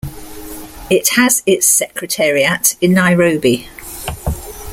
[0.89, 3.69] It has its Secretariat in Nairobi.